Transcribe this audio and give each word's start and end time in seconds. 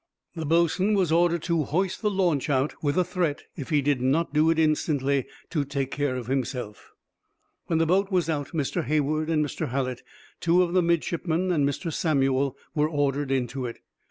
The 0.35 0.47
boatswain 0.47 0.95
was 0.95 1.11
ordered 1.11 1.43
to 1.43 1.63
hoist 1.63 2.01
the 2.01 2.09
launch 2.09 2.49
out, 2.49 2.73
with 2.81 2.97
a 2.97 3.03
threat 3.03 3.43
if 3.55 3.69
he 3.69 3.83
did 3.83 4.01
not 4.01 4.33
do 4.33 4.49
it 4.49 4.57
instantly 4.57 5.27
to 5.51 5.63
take 5.63 5.91
care 5.91 6.15
of 6.15 6.25
himself. 6.25 6.89
When 7.67 7.77
the 7.77 7.85
boat 7.85 8.09
was 8.09 8.27
out, 8.27 8.47
Mr. 8.47 8.83
Hayward 8.85 9.29
and 9.29 9.45
Mr. 9.45 9.69
Hallett, 9.69 10.01
two 10.39 10.63
of 10.63 10.73
the 10.73 10.81
midshipmen, 10.81 11.51
and 11.51 11.69
Mr. 11.69 11.93
Samuel, 11.93 12.57
were 12.73 12.89
ordered 12.89 13.29
into 13.29 13.67
it. 13.67 13.77